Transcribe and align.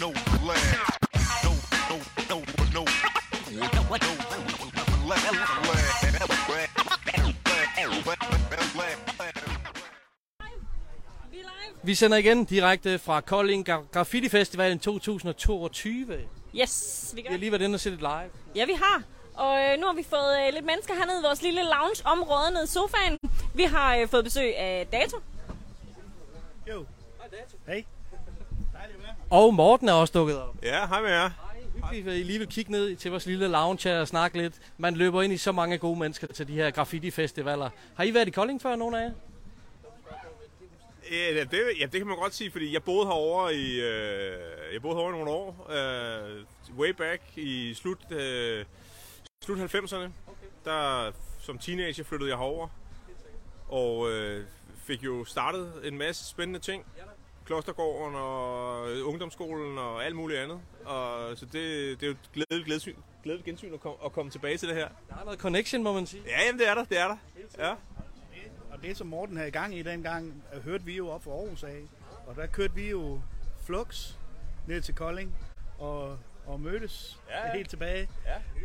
no 0.00 0.10
land. 0.48 0.64
No, 1.44 1.52
no, 1.90 1.96
no, 2.30 2.38
no. 2.74 2.84
Vi 11.82 11.94
sender 11.94 12.16
igen 12.16 12.44
direkte 12.44 12.98
fra 12.98 13.20
Kolding 13.20 13.68
Gra- 13.68 13.88
Graffiti 13.92 14.28
Festivalen 14.28 14.78
2022. 14.78 16.18
Yes, 16.60 17.10
vi 17.12 17.16
Vi 17.16 17.22
gør. 17.22 17.30
har 17.30 17.38
lige 17.38 17.52
været 17.52 17.62
inde 17.62 17.76
og 17.76 17.80
set 17.80 17.92
det 17.92 18.00
live. 18.00 18.30
Ja, 18.54 18.64
vi 18.64 18.72
har. 18.72 19.02
Og 19.34 19.60
øh, 19.64 19.78
nu 19.80 19.86
har 19.86 19.94
vi 19.94 20.02
fået 20.10 20.46
øh, 20.46 20.54
lidt 20.54 20.64
mennesker 20.64 20.94
hernede 20.94 21.18
i 21.20 21.22
vores 21.22 21.42
lille 21.42 21.62
lounge-område 21.62 22.50
nede 22.52 22.64
i 22.64 22.66
sofaen. 22.66 23.18
Vi 23.54 23.62
har 23.64 23.96
øh, 23.96 24.08
fået 24.08 24.24
besøg 24.24 24.56
af 24.56 24.86
Dato. 24.92 25.16
Jo. 26.68 26.86
Hej. 27.66 27.84
Og 29.30 29.54
Morten 29.54 29.88
er 29.88 29.92
også 29.92 30.12
dukket 30.12 30.42
op. 30.42 30.56
Ja, 30.62 30.86
hej 30.86 31.02
med 31.02 31.10
jer. 31.10 31.30
Hyggeligt, 31.74 32.08
at 32.08 32.16
I 32.16 32.22
lige 32.22 32.38
vil 32.38 32.48
kigge 32.48 32.70
ned 32.70 32.96
til 32.96 33.10
vores 33.10 33.26
lille 33.26 33.48
lounge 33.48 33.88
her 33.88 34.00
og 34.00 34.08
snakke 34.08 34.38
lidt. 34.38 34.54
Man 34.78 34.94
løber 34.94 35.22
ind 35.22 35.32
i 35.32 35.36
så 35.36 35.52
mange 35.52 35.78
gode 35.78 35.98
mennesker 35.98 36.26
til 36.26 36.48
de 36.48 36.52
her 36.52 36.70
graffiti-festivaler. 36.70 37.70
Har 37.94 38.04
I 38.04 38.14
været 38.14 38.28
i 38.28 38.30
Kolding 38.30 38.62
før, 38.62 38.76
nogen 38.76 38.94
af 38.94 39.00
jer? 39.02 39.10
Ja, 41.10 41.44
det, 41.44 41.60
ja, 41.80 41.86
det 41.86 42.00
kan 42.00 42.06
man 42.06 42.16
godt 42.16 42.34
sige, 42.34 42.50
fordi 42.50 42.72
jeg 42.72 42.82
boede 42.82 43.06
herovre 43.06 43.54
i, 43.54 43.80
øh, 43.80 44.72
jeg 44.72 44.82
boede 44.82 44.96
herovre 44.96 45.12
nogle 45.12 45.30
år. 45.30 45.70
Øh, 45.70 46.44
way 46.78 46.90
back 46.90 47.22
i 47.36 47.74
slut, 47.74 48.12
øh, 48.12 48.64
slut 49.44 49.58
90'erne. 49.58 50.10
Der, 50.64 51.12
som 51.40 51.58
teenager 51.58 52.04
flyttede 52.04 52.30
jeg 52.30 52.38
herover 52.38 52.68
og 53.68 54.10
øh, 54.10 54.44
fik 54.84 55.04
jo 55.04 55.24
startet 55.24 55.72
en 55.84 55.98
masse 55.98 56.24
spændende 56.24 56.60
ting. 56.60 56.84
Klostergården 57.48 58.14
og 58.14 58.82
ungdomsskolen 59.04 59.78
og 59.78 60.04
alt 60.04 60.16
muligt 60.16 60.40
andet. 60.40 60.60
Og, 60.84 61.38
så 61.38 61.44
det, 61.44 61.52
det 62.00 62.02
er 62.02 62.06
jo 62.06 62.12
et 62.12 62.30
glædeligt, 62.32 62.66
glædesyn, 62.66 62.94
glædeligt 63.22 63.46
gensyn 63.46 63.74
at, 63.74 63.80
kom, 63.80 63.94
at 64.04 64.12
komme 64.12 64.30
tilbage 64.30 64.56
til 64.56 64.68
det 64.68 64.76
her. 64.76 64.88
Der 65.08 65.16
er 65.20 65.24
noget 65.24 65.38
connection, 65.40 65.82
må 65.82 65.92
man 65.92 66.06
sige. 66.06 66.22
Ja, 66.26 66.46
jamen, 66.46 66.58
det 66.60 66.68
er 66.68 66.74
der, 66.74 66.84
det 66.84 66.98
er 66.98 67.08
der. 67.08 67.16
Ja. 67.58 67.70
Og 68.72 68.82
det, 68.82 68.96
som 68.96 69.06
Morten 69.06 69.36
havde 69.36 69.48
i 69.48 69.52
gang 69.52 69.74
i 69.78 69.82
dengang, 69.82 70.42
øh, 70.54 70.64
hørte 70.64 70.84
vi 70.84 70.96
jo 70.96 71.08
op 71.08 71.24
fra 71.24 71.30
Aarhus 71.30 71.62
af. 71.62 71.80
Og 72.26 72.36
der 72.36 72.46
kørte 72.46 72.74
vi 72.74 72.90
jo 72.90 73.20
flux 73.66 74.12
ned 74.66 74.80
til 74.80 74.94
Kolding 74.94 75.34
og, 75.78 76.18
og 76.46 76.60
mødtes 76.60 77.18
Ja, 77.30 77.46
ja. 77.46 77.54
helt 77.54 77.70
tilbage. 77.70 78.08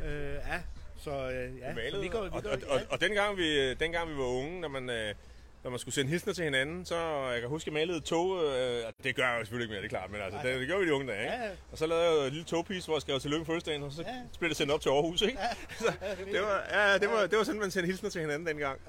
Ja. 0.01 0.07
Øh, 0.07 0.33
ja, 0.33 0.61
så 0.97 1.11
øh, 1.11 1.59
ja, 1.59 1.73
vi 1.99 2.07
går, 2.07 2.21
vi 2.21 2.29
og, 2.31 2.43
går, 2.43 2.49
og, 2.49 2.57
og, 2.69 2.81
og 2.89 3.01
dengang, 3.01 3.37
vi, 3.37 3.73
dengang 3.73 4.09
vi 4.09 4.17
var 4.17 4.23
unge, 4.23 4.61
når 4.61 4.67
man, 4.67 4.89
øh, 4.89 5.15
når 5.63 5.69
man 5.69 5.79
skulle 5.79 5.95
sende 5.95 6.09
hilsner 6.11 6.33
til 6.33 6.43
hinanden, 6.43 6.85
så 6.85 6.95
jeg 7.31 7.39
kan 7.41 7.49
huske, 7.49 7.67
jeg 7.69 7.73
malede 7.73 7.97
et 7.97 8.03
tog. 8.03 8.43
Øh, 8.43 8.81
og 8.87 8.93
det 9.03 9.15
gør 9.15 9.23
jeg 9.29 9.39
jo 9.39 9.45
selvfølgelig 9.45 9.65
ikke 9.65 9.71
mere, 9.73 9.81
det 9.81 9.85
er 9.93 9.97
klart, 9.99 10.11
men 10.11 10.21
altså, 10.21 10.39
det, 10.43 10.59
det 10.59 10.67
gjorde 10.67 10.81
vi 10.83 10.87
de 10.89 10.93
unge 10.93 11.07
dage. 11.07 11.21
Ikke? 11.21 11.33
Ja, 11.33 11.43
ja. 11.43 11.49
Og 11.71 11.77
så 11.77 11.87
lavede 11.87 12.05
jeg 12.05 12.25
et 12.27 12.31
lille 12.33 12.45
togpiece, 12.45 12.87
hvor 12.87 12.95
jeg 12.95 13.01
skrev 13.01 13.19
tillykke 13.19 13.39
med 13.39 13.45
fødselsdagen, 13.45 13.83
og 13.83 13.91
så 13.91 14.01
Ja. 14.01 14.07
blev 14.39 14.49
det 14.49 14.57
sendt 14.57 14.71
op 14.71 14.81
til 14.81 14.89
Aarhus. 14.89 15.21
Ikke? 15.21 15.37
så, 15.79 15.93
det, 16.31 16.41
var, 16.41 16.63
ja, 16.71 16.97
det, 16.97 17.09
var, 17.09 17.21
det 17.27 17.37
var 17.37 17.43
sådan, 17.43 17.59
man 17.61 17.71
sendte 17.71 17.87
hilsner 17.87 18.09
til 18.09 18.21
hinanden 18.21 18.47
dengang. 18.47 18.79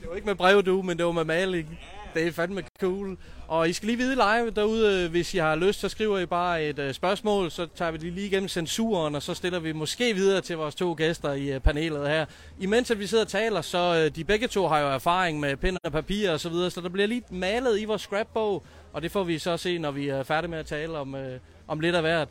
Det 0.00 0.08
var 0.08 0.14
ikke 0.14 0.26
med 0.26 0.34
brev, 0.34 0.62
du, 0.62 0.82
men 0.82 0.98
det 0.98 1.06
var 1.06 1.12
med 1.12 1.24
maling. 1.24 1.80
Det 2.14 2.26
er 2.26 2.32
fandme 2.32 2.62
cool. 2.80 3.16
Og 3.48 3.68
I 3.68 3.72
skal 3.72 3.86
lige 3.86 3.98
vide 3.98 4.14
live 4.14 4.50
derude, 4.50 5.04
øh, 5.04 5.10
hvis 5.10 5.34
I 5.34 5.38
har 5.38 5.54
lyst, 5.54 5.80
så 5.80 5.88
skriver 5.88 6.18
I 6.18 6.26
bare 6.26 6.64
et 6.64 6.78
øh, 6.78 6.94
spørgsmål, 6.94 7.50
så 7.50 7.66
tager 7.74 7.90
vi 7.90 7.98
det 7.98 8.12
lige 8.12 8.26
igennem 8.26 8.48
censuren, 8.48 9.14
og 9.14 9.22
så 9.22 9.34
stiller 9.34 9.58
vi 9.58 9.72
måske 9.72 10.14
videre 10.14 10.40
til 10.40 10.56
vores 10.56 10.74
to 10.74 10.94
gæster 10.98 11.32
i 11.32 11.52
øh, 11.52 11.60
panelet 11.60 12.08
her. 12.08 12.26
Imens 12.60 12.90
at 12.90 12.98
vi 12.98 13.06
sidder 13.06 13.24
og 13.24 13.30
taler, 13.30 13.60
så 13.60 14.08
de 14.08 14.24
begge 14.24 14.48
to 14.48 14.68
har 14.68 14.78
jo 14.78 14.88
erfaring 14.88 15.40
med 15.40 15.56
pen 15.56 15.78
og 15.84 15.92
papir 15.92 16.30
og 16.30 16.40
så 16.40 16.48
videre, 16.48 16.70
så 16.70 16.80
der 16.80 16.88
bliver 16.88 17.06
lige 17.06 17.22
malet 17.30 17.80
i 17.80 17.84
vores 17.84 18.02
scrapbog, 18.02 18.62
og 18.92 19.02
det 19.02 19.10
får 19.10 19.24
vi 19.24 19.38
så 19.38 19.56
se, 19.56 19.78
når 19.78 19.90
vi 19.90 20.08
er 20.08 20.22
færdige 20.22 20.50
med 20.50 20.58
at 20.58 20.66
tale 20.66 20.98
om, 20.98 21.16
om 21.68 21.80
lidt 21.80 21.94
af 21.94 22.02
hvert. 22.02 22.28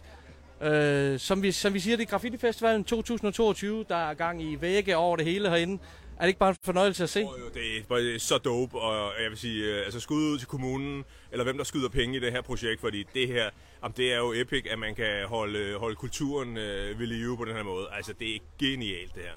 Uh, 0.61 1.19
som, 1.19 1.43
vi, 1.43 1.51
som 1.51 1.73
vi 1.73 1.79
siger, 1.79 1.97
det 1.97 2.03
er 2.05 2.09
Graffiti 2.09 2.37
Festivalen 2.37 2.83
2022, 2.83 3.85
der 3.89 4.09
er 4.09 4.13
gang 4.13 4.43
i 4.43 4.61
vægge 4.61 4.97
over 4.97 5.15
det 5.15 5.25
hele 5.25 5.49
herinde. 5.49 5.79
Er 6.19 6.23
det 6.23 6.27
ikke 6.27 6.39
bare 6.39 6.49
en 6.49 6.55
fornøjelse 6.63 7.03
at 7.03 7.09
se? 7.09 7.25
Og 7.25 7.39
jo, 7.39 7.49
det 7.53 7.77
er 7.77 7.83
bare 7.89 8.19
så 8.19 8.37
dope, 8.37 8.79
og 8.79 9.11
jeg 9.21 9.29
vil 9.29 9.37
sige, 9.37 9.65
øh, 9.65 9.85
altså 9.85 9.99
skud 9.99 10.21
ud 10.21 10.37
til 10.39 10.47
kommunen, 10.47 11.05
eller 11.31 11.43
hvem 11.43 11.57
der 11.57 11.63
skyder 11.63 11.89
penge 11.89 12.17
i 12.17 12.19
det 12.19 12.31
her 12.31 12.41
projekt, 12.41 12.81
fordi 12.81 13.03
det 13.13 13.27
her, 13.27 13.49
jamen, 13.83 13.93
det 13.97 14.13
er 14.13 14.17
jo 14.17 14.33
epic, 14.33 14.65
at 14.69 14.79
man 14.79 14.95
kan 14.95 15.25
holde, 15.27 15.77
holde 15.77 15.95
kulturen 15.95 16.57
øh, 16.57 16.99
ved 16.99 17.07
live 17.07 17.37
på 17.37 17.45
den 17.45 17.55
her 17.55 17.63
måde. 17.63 17.87
Altså, 17.91 18.13
det 18.13 18.35
er 18.35 18.39
genialt, 18.59 19.15
det 19.15 19.23
her. 19.23 19.33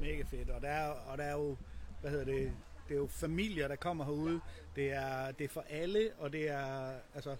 mega 0.00 0.22
fedt. 0.30 0.50
Og 0.50 0.62
der, 0.62 0.68
er, 0.68 0.90
og 0.90 1.18
der 1.18 1.24
er 1.24 1.32
jo, 1.32 1.56
hvad 2.00 2.10
hedder 2.10 2.24
det, 2.24 2.52
det 2.88 2.94
er 2.94 2.98
jo 2.98 3.08
familier, 3.10 3.68
der 3.68 3.76
kommer 3.76 4.04
herude. 4.04 4.40
Det 4.76 4.92
er, 4.92 5.32
det 5.32 5.44
er 5.44 5.48
for 5.48 5.64
alle, 5.70 6.10
og 6.18 6.32
det 6.32 6.48
er, 6.48 6.90
altså, 7.14 7.36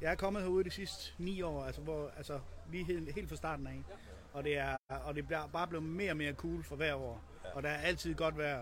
jeg 0.00 0.10
er 0.10 0.14
kommet 0.14 0.42
herude 0.42 0.64
de 0.64 0.70
sidste 0.70 1.12
ni 1.18 1.42
år, 1.42 1.64
altså, 1.64 1.80
hvor, 1.80 2.10
altså, 2.16 2.40
lige 2.72 2.84
helt, 2.84 3.14
helt 3.14 3.28
fra 3.28 3.36
starten 3.36 3.66
af. 3.66 3.82
Og 4.32 4.44
det 4.44 4.58
er, 4.58 4.76
og 4.88 5.14
det 5.14 5.26
bliver 5.26 5.46
bare 5.52 5.66
blevet 5.66 5.86
mere 5.86 6.10
og 6.10 6.16
mere 6.16 6.32
cool 6.32 6.64
for 6.64 6.76
hver 6.76 6.94
år. 6.94 7.24
Og 7.54 7.62
der 7.62 7.68
er 7.68 7.78
altid 7.86 8.14
godt 8.14 8.38
vejr. 8.38 8.58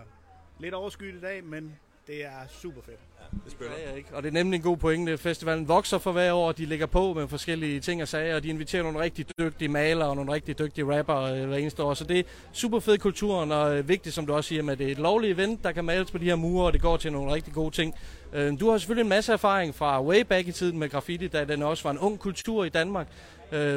Lidt 0.59 0.73
overskyet 0.73 1.15
i 1.15 1.21
dag, 1.21 1.43
men 1.43 1.75
det 2.07 2.25
er 2.25 2.31
super 2.49 2.81
fedt. 2.85 2.99
Det 3.43 3.51
spiller. 3.51 3.73
Ja, 3.77 3.89
ja, 3.89 3.95
ikke? 3.95 4.09
Og 4.15 4.23
det 4.23 4.29
er 4.29 4.33
nemlig 4.33 4.57
en 4.57 4.63
god 4.63 4.77
pointe. 4.77 5.17
Festivalen 5.17 5.67
vokser 5.67 5.97
for 5.97 6.11
hver 6.11 6.33
år, 6.33 6.51
de 6.51 6.65
lægger 6.65 6.85
på 6.85 7.13
med 7.13 7.27
forskellige 7.27 7.79
ting 7.79 8.01
og 8.01 8.07
sager, 8.07 8.35
og 8.35 8.43
de 8.43 8.47
inviterer 8.47 8.83
nogle 8.83 8.99
rigtig 8.99 9.25
dygtige 9.39 9.69
malere 9.69 10.09
og 10.09 10.15
nogle 10.15 10.31
rigtig 10.33 10.59
dygtige 10.59 10.97
rapper 10.97 11.17
øh, 11.21 11.47
hver 11.47 11.57
eneste 11.57 11.83
år. 11.83 11.93
Så 11.93 12.03
det 12.03 12.19
er 12.19 12.23
super 12.53 12.79
fed 12.79 12.97
kulturen, 12.97 13.51
og 13.51 13.77
øh, 13.77 13.89
vigtigt, 13.89 14.15
som 14.15 14.25
du 14.25 14.33
også 14.33 14.47
siger, 14.47 14.63
med 14.63 14.73
at 14.73 14.79
det 14.79 14.87
er 14.87 14.91
et 14.91 14.97
lovligt 14.97 15.33
event, 15.33 15.63
der 15.63 15.71
kan 15.71 15.85
males 15.85 16.11
på 16.11 16.17
de 16.17 16.25
her 16.25 16.35
mure, 16.35 16.65
og 16.65 16.73
det 16.73 16.81
går 16.81 16.97
til 16.97 17.11
nogle 17.11 17.33
rigtig 17.33 17.53
gode 17.53 17.75
ting. 17.75 17.95
Øh, 18.33 18.59
Du 18.59 18.69
har 18.69 18.77
selvfølgelig 18.77 19.03
en 19.03 19.09
masse 19.09 19.33
erfaring 19.33 19.75
fra 19.75 20.03
way 20.03 20.21
back 20.21 20.47
i 20.47 20.51
tiden 20.51 20.79
med 20.79 20.89
graffiti, 20.89 21.27
da 21.27 21.45
den 21.45 21.63
også 21.63 21.83
var 21.83 21.91
en 21.91 21.99
ung 21.99 22.19
kultur 22.19 22.63
i 22.63 22.69
Danmark. 22.69 23.07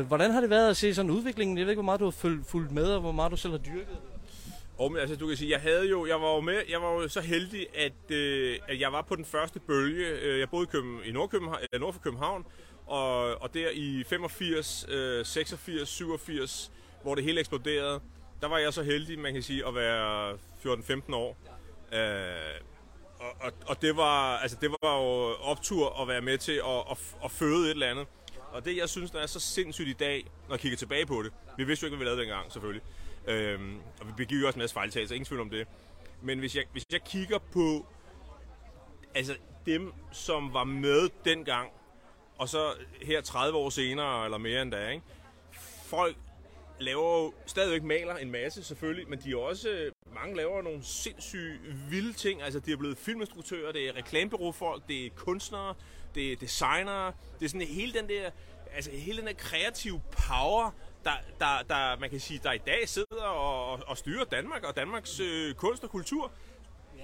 Hvordan 0.09 0.31
har 0.31 0.41
det 0.41 0.51
været 0.51 0.71
at 0.71 0.77
se 0.77 0.95
sådan 0.95 1.11
udviklingen? 1.11 1.59
Jeg 1.59 1.67
ved 1.67 1.71
ikke, 1.71 1.83
hvor 1.83 1.85
meget 1.85 2.01
du 2.01 2.05
har 2.05 2.43
fulgt 2.47 2.73
med, 2.73 2.85
og 2.85 3.01
hvor 3.01 3.13
meget 3.13 3.33
du 3.33 3.37
selv 3.37 3.53
har 3.53 3.59
dyrket. 3.59 3.99
Og 4.81 4.93
men, 4.93 5.01
altså, 5.01 5.17
du 5.17 5.27
kan 5.27 5.37
sige, 5.37 5.51
jeg 5.51 5.61
havde 5.61 5.89
jo, 5.89 6.07
jeg 6.07 6.21
var 6.21 6.35
jo 6.35 6.41
med, 6.41 6.63
jeg 6.69 6.83
var 6.83 6.93
jo 6.93 7.09
så 7.09 7.21
heldig, 7.21 7.67
at, 7.75 8.11
øh, 8.11 8.59
at 8.69 8.81
jeg 8.81 8.93
var 8.93 9.03
på 9.03 9.17
den 9.17 9.25
første 9.25 9.61
bølge. 9.61 10.07
Øh, 10.07 10.39
jeg 10.41 10.51
boede 10.51 10.65
i, 10.65 10.71
Køben, 10.73 11.01
i 11.05 11.13
Nordkøbenhavn, 11.13 11.61
øh, 11.73 11.81
nord 11.81 11.93
for 11.93 12.01
København, 12.01 12.47
og, 12.87 13.43
og 13.43 13.55
der 13.55 13.71
i 13.73 14.05
85, 14.07 14.87
øh, 14.89 15.25
86, 15.25 15.89
87, 15.89 16.73
hvor 17.03 17.15
det 17.15 17.25
hele 17.25 17.41
eksploderede, 17.41 18.01
der 18.41 18.49
var 18.49 18.59
jeg 18.59 18.73
så 18.73 18.83
heldig, 18.83 19.19
man 19.19 19.33
kan 19.33 19.43
sige, 19.43 19.67
at 19.67 19.75
være 19.75 20.33
14-15 20.33 21.15
år. 21.15 21.37
Øh, 21.93 22.61
og, 23.19 23.33
og, 23.41 23.53
og 23.67 23.83
det 23.83 23.97
var, 23.97 24.37
altså 24.37 24.57
det 24.61 24.71
var 24.83 24.97
jo 24.97 25.35
optur 25.43 26.03
at 26.03 26.09
være 26.09 26.21
med 26.21 26.39
til 26.39 26.53
at, 26.53 26.85
at, 26.91 26.99
at 27.25 27.31
føde 27.31 27.65
et 27.65 27.71
eller 27.71 27.91
andet. 27.91 28.07
Og 28.53 28.65
det, 28.65 28.77
jeg 28.77 28.89
synes, 28.89 29.11
der 29.11 29.19
er 29.21 29.27
så 29.27 29.41
sindssygt 29.41 29.89
i 29.89 29.93
dag, 29.93 30.27
når 30.49 30.55
jeg 30.55 30.61
kigger 30.61 30.79
tilbage 30.79 31.07
på 31.07 31.23
det. 31.23 31.33
Vi 31.57 31.65
vidste 31.65 31.85
jo 31.85 31.87
ikke, 31.87 31.97
hvad 31.97 32.05
vi 32.05 32.09
lavede 32.09 32.21
dengang, 32.21 32.53
selvfølgelig. 32.53 32.83
Øhm, 33.27 33.79
og 34.01 34.07
vi 34.07 34.13
begik 34.17 34.41
jo 34.41 34.47
også 34.47 34.57
en 34.57 34.61
masse 34.61 34.75
fejltagelser, 34.75 35.15
ingen 35.15 35.27
tvivl 35.27 35.41
om 35.41 35.51
det. 35.51 35.67
Men 36.23 36.39
hvis 36.39 36.57
jeg, 36.57 36.65
hvis 36.73 36.87
jeg 36.93 37.05
kigger 37.05 37.39
på 37.39 37.87
altså 39.15 39.37
dem, 39.67 39.93
som 40.13 40.55
var 40.55 40.65
med 40.65 41.09
dengang, 41.25 41.71
og 42.39 42.49
så 42.49 42.73
her 43.03 43.21
30 43.21 43.59
år 43.59 43.71
senere, 43.71 44.25
eller 44.25 44.39
mere 44.39 44.63
end 44.63 44.71
da, 44.71 44.89
ikke? 44.89 45.03
folk 45.91 46.17
laver 46.81 47.23
jo 47.23 47.33
stadigvæk 47.47 47.83
maler 47.83 48.17
en 48.17 48.31
masse 48.31 48.65
selvfølgelig, 48.65 49.09
men 49.09 49.19
de 49.19 49.33
er 49.33 49.37
også, 49.37 49.91
mange 50.15 50.37
laver 50.37 50.63
nogle 50.63 50.85
sindssyge 50.85 51.59
vilde 51.91 52.13
ting. 52.13 52.43
Altså, 52.43 52.61
de 52.61 52.73
er 52.73 52.77
blevet 52.77 52.99
filminstruktører, 52.99 53.73
det 53.73 53.89
er 53.89 53.97
reklamebureaufolk, 53.97 54.89
det 54.89 55.07
er 55.07 55.11
kunstnere, 55.17 55.75
det 56.15 56.33
er 56.33 56.37
designere. 56.37 57.13
Det 57.39 57.45
er 57.45 57.49
sådan 57.49 57.67
hele 57.67 57.93
den 57.93 58.09
der, 58.09 58.31
altså 58.75 58.91
hele 58.91 59.19
den 59.19 59.27
der 59.27 59.33
kreative 59.33 60.01
power, 60.29 60.71
der, 61.05 61.13
der, 61.39 61.63
der, 61.69 61.99
man 61.99 62.11
kan 62.11 62.21
sige, 62.21 62.41
der 62.43 62.53
i 62.53 62.59
dag 62.59 62.89
sidder 62.89 63.23
og, 63.23 63.81
og 63.87 63.99
styrer 63.99 64.25
Danmark 64.25 64.65
og 64.65 64.77
Danmarks 64.77 65.21
øh, 65.21 65.55
kunst 65.55 65.85
og 65.85 65.91
kultur. 65.91 66.33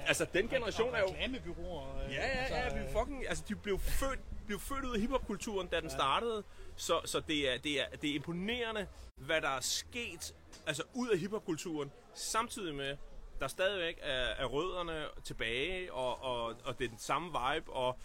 Altså, 0.06 0.26
den 0.34 0.49
generation 0.49 0.94
er 0.94 0.99
jo... 0.99 1.06
Reklamebyråer. 1.06 2.05
øh, 2.05 2.12
Ja, 2.12 2.26
ja, 2.26 2.43
ja, 2.43 2.56
altså, 2.56 2.78
vi 2.78 2.84
er 2.84 2.93
fucking, 2.93 3.28
altså, 3.28 3.44
de 3.49 3.55
blev 3.55 3.78
født, 3.78 4.21
blev 4.47 4.60
født 4.60 4.84
ud 4.84 4.94
af 4.94 5.00
hiphopkulturen, 5.00 5.69
da 5.69 5.81
den 5.81 5.91
startede. 5.91 6.44
Så, 6.76 7.00
så 7.05 7.20
det, 7.20 7.55
er, 7.55 7.58
det, 7.58 7.81
er, 7.81 7.85
det 8.02 8.11
er 8.11 8.14
imponerende, 8.14 8.87
hvad 9.17 9.41
der 9.41 9.49
er 9.49 9.61
sket 9.61 10.35
altså, 10.67 10.82
ud 10.94 11.08
af 11.08 11.19
hiphopkulturen, 11.19 11.93
samtidig 12.14 12.75
med, 12.75 12.96
der 13.41 13.49
stadigvæk 13.49 13.99
er, 14.02 14.12
er 14.14 14.44
rødderne 14.44 15.05
tilbage, 15.25 15.93
og, 15.93 16.23
og, 16.25 16.55
og 16.64 16.79
det 16.79 16.85
er 16.85 16.88
den 16.88 16.99
samme 16.99 17.29
vibe, 17.29 17.73
og 17.73 17.99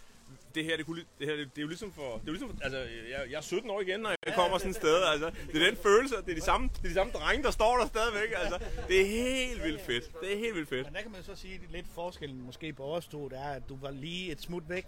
det 0.54 0.64
her, 0.64 0.76
det, 0.76 0.86
kunne, 0.86 1.04
det 1.18 1.26
her, 1.28 1.36
det, 1.36 1.46
det 1.54 1.58
er 1.58 1.62
jo 1.62 1.68
ligesom 1.68 1.92
for, 1.92 2.02
det 2.12 2.20
er 2.20 2.22
jo 2.26 2.32
ligesom, 2.32 2.58
altså, 2.62 2.78
jeg, 2.78 3.30
jeg 3.30 3.36
er 3.36 3.40
17 3.40 3.70
år 3.70 3.80
igen, 3.80 4.00
når 4.00 4.14
jeg 4.26 4.34
kommer 4.34 4.58
sådan 4.58 4.70
et 4.70 4.76
sted, 4.76 5.02
altså, 5.04 5.30
det 5.52 5.62
er 5.62 5.66
den 5.66 5.76
følelse, 5.82 6.14
det 6.16 6.30
er 6.30 6.34
de 6.34 6.40
samme, 6.40 6.68
det 6.72 6.78
er 6.84 6.88
de 6.88 6.94
samme 6.94 7.12
drenge, 7.12 7.42
der 7.44 7.50
står 7.50 7.78
der 7.78 7.86
stadigvæk, 7.86 8.28
altså, 8.36 8.58
det 8.88 9.00
er 9.00 9.06
helt 9.06 9.64
vildt 9.64 9.80
fedt, 9.80 10.20
det 10.20 10.32
er 10.34 10.38
helt 10.38 10.54
vildt 10.54 10.68
fedt. 10.68 10.86
Men 10.86 10.94
der 10.94 11.02
kan 11.02 11.10
man 11.12 11.22
så 11.22 11.36
sige, 11.36 11.54
at 11.54 11.60
lidt 11.72 11.86
forskellen 11.94 12.42
måske 12.46 12.72
på 12.72 12.84
os 12.84 13.06
to, 13.06 13.28
det 13.28 13.38
er, 13.38 13.50
at 13.50 13.62
du 13.68 13.76
var 13.80 13.90
lige 13.90 14.32
et 14.32 14.40
smut 14.40 14.62
væk. 14.68 14.84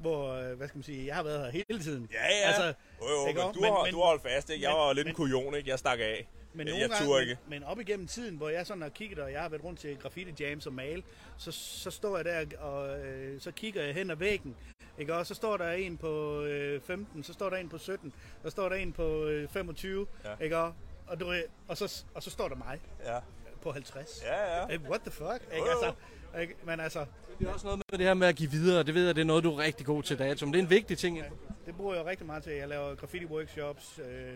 Hvor, 0.00 0.32
øh, 0.32 0.56
hvad 0.56 0.68
skal 0.68 0.78
man 0.78 0.82
sige, 0.84 1.06
jeg 1.06 1.14
har 1.16 1.22
været 1.22 1.52
her 1.52 1.62
hele 1.68 1.82
tiden. 1.82 2.08
Ja, 2.12 2.18
ja. 2.26 2.46
Altså, 2.46 2.64
jo, 3.02 3.06
jo, 3.10 3.26
men, 3.26 3.34
du, 3.54 3.62
har, 3.64 3.84
Men- 3.84 3.92
du 3.92 3.98
har 4.00 4.06
holdt 4.06 4.22
fast, 4.22 4.50
ikke? 4.50 4.64
Jeg 4.64 4.70
men- 4.70 4.78
var 4.78 4.92
lidt 4.92 5.06
en 5.06 5.08
men- 5.08 5.14
kujon, 5.14 5.54
ikke? 5.54 5.70
Jeg 5.70 5.78
stak 5.78 5.98
af. 6.00 6.28
Men 6.54 6.66
jeg, 6.66 6.72
nogle 6.78 6.94
jeg 6.94 7.06
gange, 7.08 7.20
ikke. 7.20 7.36
Men, 7.48 7.50
men 7.60 7.64
op 7.68 7.80
igennem 7.80 8.06
tiden, 8.06 8.36
hvor 8.36 8.48
jeg 8.48 8.66
sådan 8.66 8.82
har 8.82 8.88
kigget, 8.88 9.18
og 9.18 9.32
jeg 9.32 9.40
har 9.42 9.48
været 9.48 9.64
rundt 9.64 9.80
til 9.80 9.96
graffiti 9.96 10.42
jams 10.44 10.66
og 10.66 10.72
male, 10.72 11.02
så, 11.38 11.52
så 11.52 11.90
står 11.90 12.16
jeg 12.16 12.24
der, 12.24 12.58
og 12.60 12.98
øh, 13.06 13.40
så 13.40 13.50
kigger 13.50 13.82
jeg 13.84 13.94
hen 13.94 14.10
ad 14.10 14.16
væggen, 14.16 14.56
Ikke? 14.98 15.14
Og 15.14 15.26
så 15.26 15.34
står 15.34 15.56
der 15.56 15.70
en 15.72 15.96
på 15.96 16.42
øh, 16.42 16.80
15, 16.80 17.24
så 17.24 17.32
står 17.32 17.50
der 17.50 17.56
en 17.56 17.68
på 17.68 17.78
17, 17.78 18.12
så 18.42 18.50
står 18.50 18.68
der 18.68 18.76
en 18.76 18.92
på 18.92 19.24
øh, 19.24 19.48
25, 19.48 20.06
Ja. 20.24 20.44
ikke? 20.44 20.56
Og, 20.58 20.74
og, 21.06 21.20
du, 21.20 21.32
og, 21.68 21.76
så, 21.76 22.04
og 22.14 22.22
så 22.22 22.30
står 22.30 22.48
der 22.48 22.56
mig 22.56 22.80
Ja. 23.04 23.18
på 23.62 23.72
50. 23.72 24.22
Ja, 24.24 24.60
ja. 24.60 24.66
Hey, 24.66 24.78
what 24.78 25.00
the 25.00 25.10
fuck? 25.10 25.42
Ikke? 25.54 25.70
Altså, 25.70 25.92
ikke? 26.40 26.54
Men 26.64 26.80
altså, 26.80 27.04
Det 27.38 27.48
er 27.48 27.52
også 27.52 27.66
noget 27.66 27.82
med 27.90 27.98
det 27.98 28.06
her 28.06 28.14
med 28.14 28.28
at 28.28 28.36
give 28.36 28.50
videre. 28.50 28.82
Det 28.82 28.94
ved 28.94 29.06
jeg, 29.06 29.14
det 29.14 29.20
er 29.20 29.24
noget, 29.26 29.44
du 29.44 29.52
er 29.52 29.58
rigtig 29.58 29.86
god 29.86 30.02
til, 30.02 30.18
Dato. 30.18 30.46
Men 30.46 30.52
det 30.52 30.58
er 30.58 30.62
en 30.64 30.70
vigtig 30.70 30.98
ting. 30.98 31.22
det 31.66 31.76
bruger 31.76 31.94
jeg 31.94 32.04
rigtig 32.06 32.26
meget 32.26 32.42
til. 32.42 32.52
Jeg 32.52 32.68
laver 32.68 32.94
graffiti-workshops, 32.94 34.02
øh, 34.02 34.34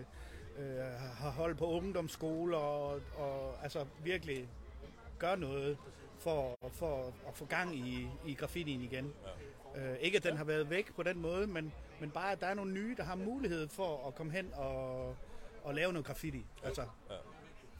øh, 0.58 0.84
har 1.18 1.30
holdt 1.30 1.58
på 1.58 1.66
ungdomsskoler 1.66 2.56
og, 2.58 3.00
og 3.16 3.54
altså 3.62 3.86
virkelig 4.04 4.48
gør 5.18 5.36
noget 5.36 5.78
for, 6.18 6.58
for 6.72 7.12
at 7.28 7.34
få 7.34 7.44
gang 7.44 7.76
i, 7.76 8.08
i 8.26 8.34
graffitien 8.34 8.80
igen. 8.80 9.12
Ja. 9.74 9.92
Øh, 9.92 9.98
ikke 9.98 10.16
at 10.16 10.24
den 10.24 10.36
har 10.36 10.44
været 10.44 10.70
væk 10.70 10.94
på 10.96 11.02
den 11.02 11.18
måde, 11.20 11.46
men, 11.46 11.72
men 12.00 12.10
bare 12.10 12.32
at 12.32 12.40
der 12.40 12.46
er 12.46 12.54
nogle 12.54 12.72
nye, 12.72 12.94
der 12.96 13.02
har 13.02 13.14
mulighed 13.14 13.68
for 13.68 14.06
at 14.08 14.14
komme 14.14 14.32
hen 14.32 14.50
og, 14.54 15.16
og 15.64 15.74
lave 15.74 15.92
noget 15.92 16.06
graffiti. 16.06 16.46
Altså, 16.64 16.82
Ja. 17.10 17.14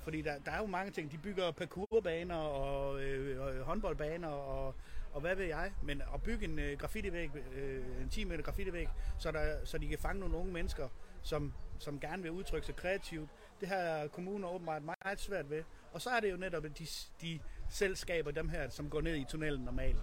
fordi 0.05 0.23
der, 0.23 0.39
der 0.39 0.51
er 0.51 0.59
jo 0.61 0.67
mange 0.67 0.93
ting. 0.93 1.13
De 1.13 1.19
bygger 1.19 1.51
parkourbaner 1.51 2.37
og 2.37 3.03
øh, 3.03 3.41
og 3.43 3.65
håndboldbaner 3.65 4.29
og, 4.29 4.75
og 5.13 5.21
hvad 5.21 5.37
ved 5.37 5.45
jeg. 5.47 5.73
Men 5.83 6.03
at 6.15 6.23
bygge 6.23 6.45
en 6.45 6.59
øh, 6.59 6.79
graffitivæg, 6.79 7.31
øh, 7.55 7.85
en 8.03 8.09
10 8.09 8.25
meter 8.25 8.43
graffitivæg, 8.43 8.89
så, 9.19 9.31
der, 9.33 9.65
så 9.65 9.79
de 9.79 9.89
kan 9.89 9.99
fange 9.99 10.21
nogle 10.21 10.37
unge 10.37 10.53
mennesker, 10.53 10.89
som, 11.25 11.53
som 11.79 12.01
gerne 12.01 12.23
vil 12.23 12.31
udtrykke 12.31 12.67
sig 12.67 12.77
kreativt, 12.77 13.31
det 13.61 13.69
har 13.69 14.07
kommuner 14.13 14.49
åbenbart 14.49 14.83
meget 14.85 15.21
svært 15.21 15.51
ved. 15.51 15.63
Og 15.93 16.03
så 16.03 16.11
er 16.11 16.21
det 16.21 16.31
jo 16.31 16.37
netop, 16.37 16.63
de, 16.79 16.87
de 17.23 17.41
selv 17.71 17.97
skaber 17.97 18.31
dem 18.31 18.49
her, 18.49 18.69
som 18.69 18.91
går 18.91 19.01
ned 19.01 19.17
i 19.17 19.25
tunnelen 19.29 19.69
og 19.69 19.75
maler. 19.75 20.01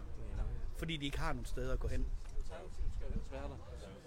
Fordi 0.78 0.98
de 0.98 1.06
ikke 1.06 1.20
har 1.20 1.34
nogen 1.34 1.46
steder 1.46 1.74
at 1.74 1.80
gå 1.80 1.88
hen. 1.88 2.06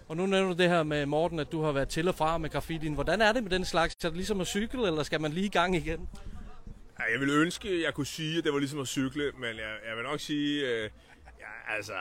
Og 0.09 0.17
nu 0.17 0.27
nævner 0.27 0.49
du 0.49 0.55
det 0.63 0.69
her 0.69 0.83
med 0.83 1.07
Morten, 1.07 1.39
at 1.39 1.53
du 1.53 1.63
har 1.63 1.73
været 1.73 1.89
til 1.89 2.09
og 2.09 2.15
fra 2.15 2.39
med 2.39 2.51
graffitien. 2.51 2.95
Hvordan 2.95 3.21
er 3.21 3.33
det 3.33 3.43
med 3.43 3.51
den 3.51 3.65
slags? 3.65 3.95
Er 4.05 4.09
det 4.09 4.17
ligesom 4.17 4.41
at 4.41 4.47
cykle, 4.47 4.87
eller 4.87 5.03
skal 5.03 5.21
man 5.21 5.33
lige 5.33 5.47
i 5.47 5.51
gang 5.51 5.77
igen? 5.77 6.09
Ja, 6.99 7.05
jeg 7.13 7.21
ville 7.21 7.35
ønske, 7.35 7.69
at 7.69 7.81
jeg 7.83 7.95
kunne 7.95 8.07
sige, 8.07 8.39
at 8.39 8.45
det 8.45 8.53
var 8.53 8.59
ligesom 8.59 8.81
at 8.81 8.87
cykle, 8.89 9.33
men 9.33 9.45
jeg, 9.57 9.77
jeg 9.89 9.97
vil 9.97 10.05
nok 10.05 10.21
sige, 10.21 10.69
øh, 10.69 10.91
ja, 11.41 11.75
altså, 11.77 11.93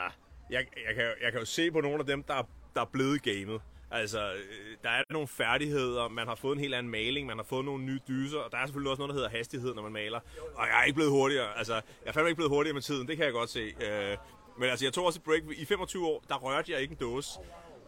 jeg, 0.50 0.66
jeg, 0.88 0.94
kan, 0.94 1.04
jeg 1.22 1.32
kan 1.32 1.38
jo 1.40 1.44
se 1.46 1.70
på 1.70 1.80
nogle 1.80 1.98
af 2.00 2.06
dem, 2.06 2.22
der, 2.22 2.34
er- 2.34 2.48
der 2.74 2.80
er 2.80 2.90
blevet 2.92 3.22
gamet. 3.22 3.60
Altså, 3.94 4.32
øh, 4.32 4.76
der 4.82 4.90
er 4.90 5.02
nogle 5.10 5.28
færdigheder, 5.28 6.08
man 6.08 6.26
har 6.26 6.34
fået 6.34 6.56
en 6.56 6.60
helt 6.60 6.74
anden 6.74 6.90
maling, 6.90 7.26
man 7.26 7.36
har 7.36 7.44
fået 7.44 7.64
nogle 7.64 7.84
nye 7.84 8.00
dyser, 8.08 8.38
og 8.38 8.52
der 8.52 8.58
er 8.58 8.66
selvfølgelig 8.66 8.90
også 8.90 9.00
noget, 9.00 9.14
der 9.14 9.20
hedder 9.20 9.36
hastighed, 9.36 9.74
når 9.74 9.82
man 9.82 9.92
maler. 9.92 10.20
Og 10.54 10.66
jeg 10.66 10.80
er 10.80 10.84
ikke 10.84 10.94
blevet 10.94 11.12
hurtigere, 11.12 11.58
altså, 11.58 11.74
jeg 11.74 11.82
er 12.06 12.12
fandme 12.12 12.28
ikke 12.28 12.36
blevet 12.36 12.50
hurtigere 12.50 12.74
med 12.74 12.82
tiden, 12.82 13.08
det 13.08 13.16
kan 13.16 13.24
jeg 13.24 13.32
godt 13.32 13.50
se. 13.50 13.74
Øh, 13.80 14.16
men 14.58 14.68
altså, 14.68 14.84
jeg 14.84 14.92
tog 14.92 15.06
også 15.06 15.18
et 15.18 15.22
break, 15.22 15.42
i 15.56 15.64
25 15.64 16.06
år, 16.06 16.24
der 16.28 16.34
rørte 16.34 16.72
jeg 16.72 16.80
ikke 16.80 16.92
en 16.92 16.98
dåse. 16.98 17.30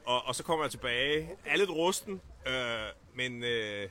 Og, 0.04 0.26
og 0.26 0.34
så 0.34 0.42
kommer 0.42 0.64
jeg 0.64 0.70
tilbage, 0.70 1.30
er 1.44 1.56
lidt 1.56 1.70
rusten, 1.70 2.20
øh, 2.46 2.52
men 3.14 3.44
øh, 3.44 3.88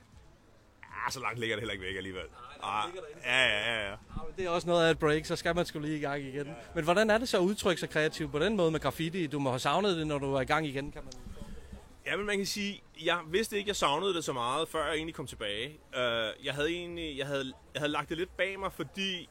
ah, 1.06 1.12
så 1.12 1.20
langt 1.20 1.40
ligger 1.40 1.56
det 1.56 1.62
heller 1.62 1.74
ikke 1.74 1.86
væk 1.86 1.96
alligevel. 1.96 2.26
Ah, 2.64 2.90
ja, 3.26 3.46
ja, 3.46 3.74
ja, 3.74 3.90
ja. 3.90 3.96
Det 4.38 4.46
er 4.46 4.50
også 4.50 4.68
noget 4.68 4.88
af 4.88 4.92
et 4.92 5.00
break, 5.00 5.26
så 5.26 5.36
skal 5.36 5.56
man 5.56 5.66
skulle 5.66 5.88
lige 5.88 5.98
i 5.98 6.02
gang 6.02 6.24
igen. 6.24 6.48
Men 6.76 6.84
hvordan 6.84 7.10
er 7.10 7.18
det 7.18 7.30
så 7.30 7.38
at 7.38 7.42
udtrykke 7.42 7.80
sig 7.80 7.90
kreativt 7.90 8.32
på 8.32 8.40
den 8.40 8.56
måde 8.56 8.72
med 8.72 8.80
graffiti? 8.80 9.28
Du 9.28 9.40
må 9.40 9.50
have 9.50 9.60
savnet 9.60 9.98
det, 9.98 10.08
når 10.08 10.18
du 10.18 10.34
er 10.34 10.42
i 10.42 10.46
gang 10.46 10.68
igen, 10.68 10.92
kan 10.92 11.02
man 11.04 11.14
Ja, 12.06 12.18
men 12.18 12.26
man 12.26 12.38
kan 12.38 12.46
sige, 12.46 12.82
jeg 13.06 13.20
vidste 13.28 13.58
ikke, 13.58 13.68
jeg 13.68 13.76
savnede 13.76 14.14
det 14.14 14.24
så 14.24 14.34
meget, 14.34 14.70
før 14.70 14.86
jeg 14.86 14.96
egentlig 14.96 15.16
kom 15.16 15.28
tilbage. 15.28 15.70
Uh, 15.70 16.46
jeg 16.46 16.54
havde 16.54 16.70
egentlig, 16.70 17.18
jeg 17.18 17.28
havde, 17.28 17.54
jeg 17.74 17.82
havde 17.82 17.92
lagt 17.92 18.10
det 18.10 18.18
lidt 18.18 18.38
bag 18.38 18.60
mig, 18.60 18.74
fordi 18.74 19.30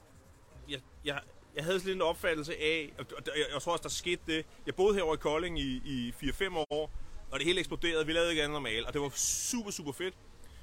jeg, 0.68 0.80
jeg, 1.04 1.20
jeg 1.56 1.64
havde 1.64 1.78
sådan 1.78 1.88
lidt 1.88 1.96
en 1.96 2.02
opfattelse 2.02 2.52
af, 2.56 2.92
og 2.98 3.06
jeg, 3.26 3.44
jeg 3.54 3.62
tror 3.62 3.72
også, 3.72 3.82
der 3.82 3.88
skete 3.88 4.22
det. 4.26 4.46
Jeg 4.66 4.74
boede 4.74 4.94
herovre 4.94 5.14
i 5.14 5.18
Kolding 5.18 5.58
i, 5.60 5.82
i 5.84 6.14
4-5 6.22 6.56
år, 6.70 6.90
og 7.30 7.38
det 7.38 7.46
hele 7.46 7.58
eksploderede. 7.58 8.06
Vi 8.06 8.12
lavede 8.12 8.30
ikke 8.30 8.42
andet 8.42 8.54
normalt, 8.54 8.86
og 8.86 8.92
det 8.92 9.00
var 9.00 9.12
super, 9.16 9.70
super 9.70 9.92
fedt. 9.92 10.14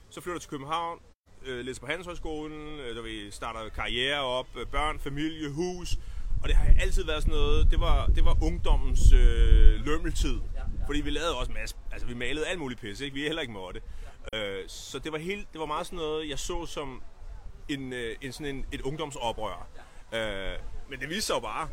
Så 0.10 0.22
flytter 0.22 0.36
jeg 0.36 0.42
til 0.42 0.50
København, 0.50 1.00
øh, 1.46 1.66
læser 1.66 1.82
på 1.82 1.88
Handelshøjskolen, 1.88 2.80
øh, 2.80 2.96
der 2.96 3.02
vi 3.02 3.32
starter 3.32 3.70
karriere 3.70 4.22
op, 4.22 4.48
øh, 4.58 4.66
børn, 4.68 5.00
familie, 5.00 5.50
hus. 5.50 5.98
Og 6.44 6.50
det 6.50 6.56
har 6.56 6.82
altid 6.82 7.06
været 7.06 7.24
sådan 7.24 7.40
noget, 7.40 7.72
det 7.72 7.80
var, 7.80 8.06
det 8.06 8.26
var 8.26 8.38
ungdommens 8.44 9.14
øh, 9.14 9.86
lømmeltid. 9.86 10.40
Fordi 10.86 11.02
vi 11.02 11.10
lavede 11.10 11.38
også 11.38 11.52
masse, 11.52 11.76
altså 11.92 12.08
vi 12.08 12.14
malede 12.14 12.48
alt 12.48 12.60
muligt 12.60 12.82
pisse, 12.82 13.06
ikke? 13.06 13.14
Vi 13.14 13.22
er 13.22 13.28
heller 13.28 13.42
ikke 13.42 13.54
måtte. 13.54 13.82
Øh, 14.34 14.64
så 14.68 15.00
det 15.00 15.12
var, 15.12 15.18
helt, 15.18 15.54
det 15.54 15.60
var 15.60 15.66
meget 15.66 15.86
sådan 15.86 15.98
noget, 15.98 16.30
jeg 16.30 16.40
så 16.40 16.66
som 16.66 17.04
en, 17.70 17.94
øh, 17.94 18.16
en, 18.22 18.32
sådan 18.34 18.56
en, 18.56 18.66
et 18.72 18.82
ungdomsoprør. 18.82 19.68
Øh, 20.14 20.60
men 20.90 21.00
det 21.00 21.10
viste 21.10 21.22
sig 21.22 21.34
jo 21.34 21.40
bare, 21.40 21.70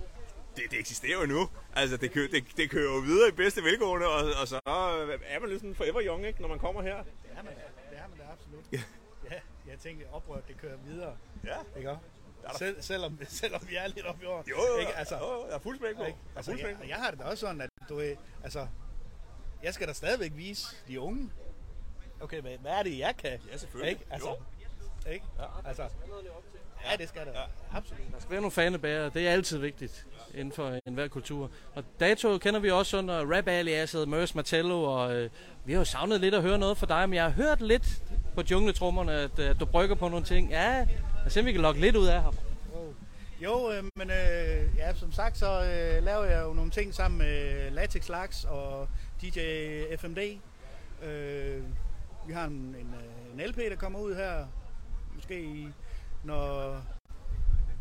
det, 0.56 0.64
det 0.70 0.78
eksisterer 0.78 1.16
jo 1.16 1.22
endnu. 1.22 1.48
Altså, 1.74 1.96
det, 1.96 2.12
kø, 2.12 2.28
det, 2.32 2.44
det 2.56 2.70
kører 2.70 2.94
jo 2.94 2.98
videre 2.98 3.28
i 3.28 3.32
bedste 3.32 3.62
velgående, 3.62 4.06
og, 4.06 4.24
og 4.40 4.48
så 4.48 4.56
øh, 4.56 5.20
er 5.26 5.40
man 5.40 5.48
lidt 5.48 5.60
sådan 5.60 5.74
forever 5.74 6.02
young, 6.04 6.26
ikke, 6.26 6.40
når 6.40 6.48
man 6.48 6.58
kommer 6.58 6.82
her. 6.82 6.96
Det 6.96 7.30
er 7.30 7.42
man 7.42 7.54
da. 7.54 7.60
Det 7.90 7.98
er 7.98 8.08
man 8.08 8.18
da 8.18 8.24
absolut. 8.32 8.64
Ja, 9.30 9.40
jeg 9.70 9.78
tænkte, 9.78 10.04
oprørt, 10.12 10.48
det 10.48 10.56
kører 10.60 10.76
videre. 10.76 11.16
Ja. 11.44 11.78
Ikke? 11.78 11.96
Sel, 12.58 12.76
selvom, 12.80 13.18
selvom 13.28 13.60
vi 13.68 13.76
er 13.76 13.86
lidt 13.86 14.06
oppe 14.06 14.24
i 14.24 14.26
år. 14.26 14.44
Jo, 14.50 14.56
jo, 14.74 14.80
ikke? 14.80 14.92
Altså, 14.96 15.16
jo, 15.16 15.32
jo, 15.32 15.46
jeg 15.46 15.54
er 15.54 15.58
fuld 15.58 15.78
smæk 15.78 15.96
på. 15.96 16.04
Altså, 16.36 16.52
jeg, 16.52 16.76
jeg 16.88 16.96
har 16.96 17.10
det 17.10 17.20
da 17.20 17.24
også 17.24 17.40
sådan, 17.40 17.60
at 17.60 17.70
du 17.88 18.02
altså, 18.44 18.66
jeg 19.62 19.74
skal 19.74 19.88
da 19.88 19.92
stadigvæk 19.92 20.32
vise 20.34 20.66
de 20.88 21.00
unge, 21.00 21.30
okay, 22.20 22.40
hvad, 22.40 22.52
hvad 22.60 22.72
er 22.72 22.82
det, 22.82 22.98
jeg 22.98 23.14
kan? 23.18 23.38
Ja, 23.52 23.56
selvfølgelig. 23.56 23.90
Ikke? 23.90 24.04
Altså, 24.10 24.34
ikke? 25.12 25.24
Ja. 25.38 25.68
Altså, 25.68 25.82
ja, 26.90 26.96
det 26.96 27.08
skal 27.08 27.26
der. 27.26 27.32
Absolut. 27.74 28.02
Der 28.14 28.20
skal 28.20 28.30
være 28.30 28.40
nogle 28.40 28.52
fanebærere, 28.52 29.10
det 29.14 29.28
er 29.28 29.32
altid 29.32 29.58
vigtigt 29.58 30.06
inden 30.34 30.52
for 30.52 30.78
enhver 30.86 31.08
kultur. 31.08 31.50
Og 31.74 31.84
Dato 32.00 32.38
kender 32.38 32.60
vi 32.60 32.70
også 32.70 32.98
under 32.98 33.36
rap 33.36 33.48
aliaset 33.48 34.08
Mørs 34.08 34.34
Martello, 34.34 34.82
og 34.82 35.14
øh, 35.14 35.30
vi 35.64 35.72
har 35.72 35.80
jo 35.80 35.84
savnet 35.84 36.20
lidt 36.20 36.34
at 36.34 36.42
høre 36.42 36.58
noget 36.58 36.78
fra 36.78 36.86
dig, 36.86 37.08
men 37.08 37.16
jeg 37.16 37.22
har 37.22 37.30
hørt 37.30 37.60
lidt 37.60 38.02
på 38.34 38.42
jungletrummerne, 38.50 39.12
at, 39.12 39.38
øh, 39.38 39.50
at 39.50 39.60
du 39.60 39.64
brygger 39.64 39.94
på 39.94 40.08
nogle 40.08 40.24
ting. 40.24 40.50
Ja, 40.50 40.78
lad 40.78 41.26
os 41.26 41.32
se, 41.32 41.40
om 41.40 41.46
vi 41.46 41.52
kan 41.52 41.60
lokke 41.60 41.80
lidt 41.80 41.96
ud 41.96 42.06
af 42.06 42.22
ham. 42.22 42.34
Jo, 43.40 43.70
øh, 43.72 43.84
men 43.96 44.10
øh, 44.10 44.76
ja, 44.76 44.94
som 44.94 45.12
sagt, 45.12 45.38
så 45.38 45.62
øh, 45.62 46.04
laver 46.04 46.24
jeg 46.24 46.42
jo 46.44 46.52
nogle 46.52 46.70
ting 46.70 46.94
sammen 46.94 47.18
med 47.18 47.70
Latex 47.70 48.08
Lax 48.08 48.44
og 48.44 48.88
DJ 49.22 49.40
FMD. 49.96 50.18
Øh, 51.02 51.62
vi 52.26 52.32
har 52.32 52.44
en, 52.44 52.52
en, 52.52 52.94
øh, 52.94 53.32
en 53.34 53.50
LP, 53.50 53.56
der 53.56 53.76
kommer 53.76 53.98
ud 53.98 54.14
her, 54.14 54.46
måske 55.14 55.42
i, 55.42 55.68
når, 56.24 56.76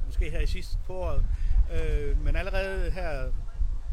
måske 0.05 0.29
her 0.29 0.39
i 0.39 0.45
sidste 0.45 0.77
på 0.85 0.93
året. 0.93 1.25
Øh, 1.73 2.23
men 2.23 2.35
allerede 2.35 2.91
her 2.91 3.31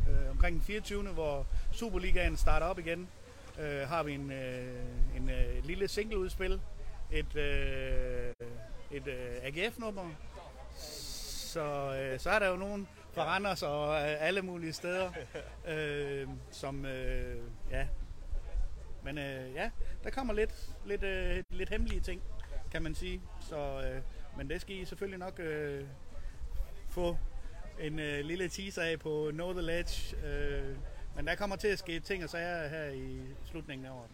øh, 0.08 0.31
omkring 0.31 0.56
den 0.56 0.62
24. 0.62 1.02
hvor 1.02 1.46
Superligaen 1.73 2.37
starter 2.37 2.67
op 2.67 2.79
igen, 2.79 3.08
øh, 3.58 3.88
har 3.88 4.02
vi 4.02 4.12
en, 4.12 4.32
øh, 4.32 5.17
en 5.17 5.31
øh, 5.31 5.64
lille 5.64 5.88
singleudspil, 5.88 6.60
et, 7.10 7.36
øh, 7.36 8.32
et 8.91 9.06
øh, 9.06 9.36
AGF-nummer, 9.43 10.10
så, 10.77 11.96
øh, 11.96 12.20
så 12.20 12.31
er 12.31 12.39
der 12.39 12.48
jo 12.48 12.56
nogen 12.56 12.89
fra 13.15 13.25
Randers 13.25 13.63
og 13.63 13.94
øh, 13.94 14.17
alle 14.27 14.43
mulige 14.43 14.73
steder, 14.73 15.11
øh, 15.69 16.29
som, 16.51 16.87
øh, 16.87 17.37
ja. 17.71 17.87
Men 19.05 19.19
øh, 19.19 19.55
ja, 19.55 19.71
der 20.05 20.11
kommer 20.11 20.35
lidt, 20.35 20.51
lidt, 20.87 21.03
øh, 21.03 21.44
lidt 21.51 21.69
hemmelige 21.69 22.01
ting, 22.01 22.23
kan 22.73 22.83
man 22.83 22.94
sige. 22.94 23.21
Så, 23.41 23.56
øh, 23.56 24.01
men 24.37 24.51
det 24.51 24.61
skal 24.61 24.77
I 24.77 24.85
selvfølgelig 24.85 25.19
nok 25.19 25.41
øh, 25.41 25.85
få 26.91 27.17
en 27.81 27.99
øh, 27.99 28.25
lille 28.25 28.49
teaser 28.49 28.83
af 28.83 28.99
på 28.99 29.31
Know 29.33 29.53
The 29.53 29.63
Ledge. 29.63 30.17
Øh, 30.27 30.77
men 31.17 31.27
der 31.27 31.35
kommer 31.35 31.56
til 31.56 31.69
at 31.69 31.79
ske 31.79 32.01
ting 32.01 32.25
og 32.25 32.31
sager 32.31 32.69
her 32.69 32.85
i 32.85 33.21
slutningen 33.44 33.87
af 33.87 33.91
året. 33.91 34.11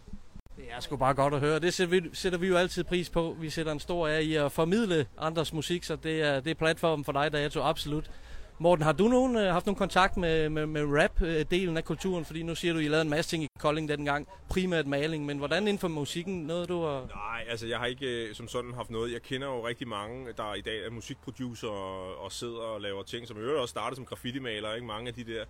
Det 0.57 0.65
er 0.71 0.79
sgu 0.79 0.95
bare 0.95 1.13
godt 1.13 1.33
at 1.33 1.39
høre. 1.39 1.59
Det 1.59 1.73
sætter 2.13 2.37
vi, 2.37 2.47
jo 2.47 2.57
altid 2.57 2.83
pris 2.83 3.09
på. 3.09 3.35
Vi 3.39 3.49
sætter 3.49 3.71
en 3.71 3.79
stor 3.79 4.07
ære 4.07 4.23
i 4.23 4.35
at 4.35 4.51
formidle 4.51 5.05
andres 5.17 5.53
musik, 5.53 5.83
så 5.83 5.95
det 5.95 6.21
er, 6.21 6.39
det 6.39 6.49
er 6.49 6.55
platformen 6.55 7.05
for 7.05 7.11
dig, 7.11 7.33
Dato, 7.33 7.61
absolut. 7.61 8.11
Morten, 8.61 8.83
har 8.83 8.91
du 8.91 9.07
nogen, 9.07 9.35
øh, 9.37 9.53
haft 9.53 9.65
nogen 9.65 9.77
kontakt 9.77 10.17
med, 10.17 10.49
med, 10.49 10.65
med 10.65 10.81
rap-delen 10.81 11.77
af 11.77 11.85
kulturen? 11.85 12.25
Fordi 12.25 12.43
nu 12.43 12.55
siger 12.55 12.73
du, 12.73 12.79
at 12.79 12.85
I 12.85 12.87
lavede 12.87 13.01
en 13.01 13.09
masse 13.09 13.31
ting 13.31 13.43
i 13.43 13.47
Kolding 13.59 13.89
dengang, 13.89 14.27
primært 14.49 14.87
maling, 14.87 15.25
men 15.25 15.37
hvordan 15.37 15.63
inden 15.63 15.79
for 15.79 15.87
musikken 15.87 16.43
noget 16.43 16.69
du 16.69 16.81
har... 16.81 17.07
Nej, 17.15 17.45
altså 17.49 17.67
jeg 17.67 17.79
har 17.79 17.85
ikke 17.85 18.05
øh, 18.05 18.35
som 18.35 18.47
sådan 18.47 18.73
haft 18.73 18.89
noget. 18.89 19.13
Jeg 19.13 19.21
kender 19.21 19.47
jo 19.47 19.67
rigtig 19.67 19.87
mange, 19.87 20.33
der 20.37 20.53
i 20.53 20.61
dag 20.61 20.85
er 20.85 20.89
musikproducer 20.89 21.67
og, 21.67 22.17
og 22.17 22.31
sidder 22.31 22.59
og 22.59 22.81
laver 22.81 23.03
ting, 23.03 23.27
som 23.27 23.37
i 23.37 23.39
øvrigt 23.39 23.59
også 23.59 23.71
startede 23.71 23.95
som 23.95 24.05
graffiti-maler, 24.05 24.73
ikke? 24.73 24.87
Mange 24.87 25.07
af 25.07 25.13
de 25.13 25.23
der. 25.23 25.45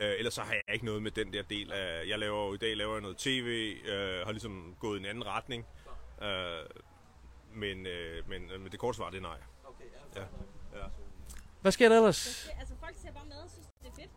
Øh, 0.00 0.12
ellers 0.18 0.34
så 0.34 0.40
har 0.40 0.52
jeg 0.52 0.74
ikke 0.74 0.84
noget 0.84 1.02
med 1.02 1.10
den 1.10 1.32
der 1.32 1.42
del 1.42 1.72
af... 1.72 2.08
Jeg 2.08 2.18
laver 2.18 2.46
jo 2.46 2.54
i 2.54 2.58
dag 2.58 2.76
laver 2.76 2.92
jeg 2.92 3.02
noget 3.02 3.16
tv, 3.16 3.74
øh, 3.88 4.26
har 4.26 4.30
ligesom 4.30 4.74
gået 4.80 4.98
i 4.98 5.00
en 5.00 5.06
anden 5.06 5.26
retning. 5.26 5.66
Øh, 6.22 6.28
men, 7.54 7.86
øh, 7.86 8.28
men, 8.28 8.42
men 8.62 8.72
det 8.72 8.78
korte 8.78 8.96
svar, 8.96 9.10
det 9.10 9.18
er 9.18 9.22
nej. 9.22 9.38
Ja. 10.16 10.20
ja. 10.78 10.84
Hvad 11.64 11.72
sker 11.72 11.88
der 11.88 11.96
ellers? 11.96 12.50
Altså, 12.60 12.74
folk 12.84 12.96
ser 12.96 13.12
bare 13.12 13.24
med 13.24 13.36
og 13.36 13.50
synes, 13.50 13.68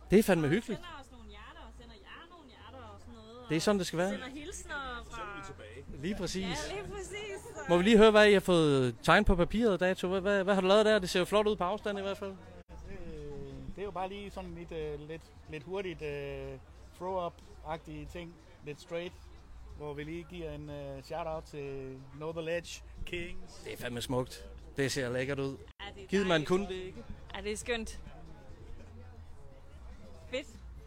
det 0.10 0.16
er 0.16 0.20
er 0.20 0.24
fandme 0.24 0.48
Og 0.48 0.52
hyggeligt. 0.52 0.80
sender 0.80 1.00
os 1.02 1.12
nogle 1.12 1.28
hjerter, 1.30 1.62
og 1.68 1.74
sender 1.78 1.96
jer 1.96 2.28
nogle 2.30 2.46
hjerter 2.50 2.88
og 2.94 3.00
sådan 3.00 3.14
noget. 3.14 3.50
Det 3.50 3.58
er 3.58 3.62
sådan, 3.62 3.80
det 3.80 3.88
skal 3.88 4.00
være. 4.00 4.10
Sender 4.10 4.28
hilsner 4.28 5.06
fra... 5.12 5.22
Lige 6.02 6.16
præcis. 6.16 6.44
Ja, 6.70 6.74
lige 6.76 6.94
præcis. 6.94 7.38
Må 7.70 7.78
vi 7.78 7.84
lige 7.84 7.98
høre, 7.98 8.12
hvad 8.12 8.28
I 8.30 8.34
har 8.34 8.40
fået 8.40 8.96
tegn 9.04 9.26
på 9.26 9.36
papiret, 9.36 9.80
Dato? 9.80 10.08
Hvad, 10.08 10.22
hvad, 10.22 10.44
hvad 10.44 10.54
har 10.54 10.62
du 10.62 10.68
lavet 10.68 10.86
der? 10.86 11.00
Det 11.00 11.10
ser 11.10 11.20
jo 11.20 11.26
flot 11.26 11.48
ud 11.48 11.56
på 11.56 11.64
afstand 11.64 12.00
i 12.00 12.02
hvert 12.02 12.18
fald. 12.18 12.30
Det, 12.30 12.38
det 13.76 13.82
er 13.82 13.86
jo 13.86 13.92
bare 13.92 14.10
lige 14.10 14.32
sådan 14.32 14.56
lidt, 14.56 14.72
øh, 14.72 15.08
lidt, 15.08 15.22
lidt 15.52 15.64
hurtigt 15.64 16.02
øh, 16.02 16.58
throw-up-agtige 17.00 18.08
ting, 18.12 18.34
lidt 18.66 18.82
straight, 18.82 19.14
hvor 19.78 19.94
vi 19.94 20.04
lige 20.04 20.26
giver 20.30 20.52
en 20.52 20.70
uh, 20.70 21.04
shout-out 21.04 21.44
til 21.44 21.98
Know 22.16 22.32
The 22.32 22.42
Ledge 22.42 22.82
Kings. 23.06 23.54
Det 23.66 23.74
er 23.74 23.78
fandme 23.78 24.02
smukt. 24.02 24.46
Det 24.78 24.92
ser 24.92 25.10
lækkert 25.10 25.40
ud. 25.40 25.58
Ja, 25.82 26.02
er 26.04 26.08
Givet 26.08 26.28
man 26.28 26.46
kun 26.46 26.62
det, 26.62 26.72
ikke? 26.72 27.04
Ja, 27.36 27.42
det 27.42 27.52
er 27.52 27.58
skønt. 27.58 28.00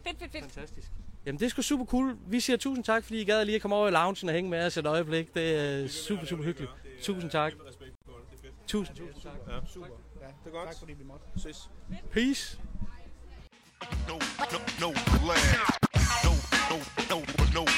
Fedt, 0.03 0.19
fedt, 0.19 0.31
fedt. 0.31 0.43
Fantastisk. 0.43 0.91
Jamen, 1.25 1.39
det 1.39 1.45
er 1.45 1.49
sgu 1.49 1.61
super 1.61 1.85
cool. 1.85 2.17
Vi 2.27 2.39
siger 2.39 2.57
tusind 2.57 2.85
tak, 2.85 3.03
fordi 3.03 3.21
I 3.21 3.23
gad 3.23 3.45
lige 3.45 3.55
at 3.55 3.61
komme 3.61 3.75
over 3.75 3.87
i 3.87 3.91
loungen 3.91 4.29
og 4.29 4.35
hænge 4.35 4.49
med 4.49 4.65
os 4.65 4.77
et 4.77 4.85
øjeblik. 4.85 5.33
Det 5.33 5.55
er 5.55 5.87
super, 5.87 6.25
super 6.25 6.43
hyggeligt. 6.43 6.71
Tusind 7.01 7.31
tak. 7.31 7.53
Tusind, 8.67 8.97
tusind 8.97 9.21
tak. 9.23 9.31
Ja, 9.47 9.59
super. 9.73 9.87
Ja, 10.21 10.25
det 10.25 10.33
er 10.45 10.49
godt. 10.49 10.69
Tak 10.69 10.79
fordi 10.79 10.93
vi 10.93 11.03
måtte. 11.03 11.25
Ses. 11.37 11.69
Peace. 12.11 12.59
No, 14.07 14.13
no, 14.13 14.57
no, 14.79 14.87
no, 14.87 14.89
no, 14.89 15.33
no, 16.23 16.33
no, 16.69 16.77
no, 17.09 17.17
no, 17.17 17.17
no, 17.53 17.63
no, 17.65 17.71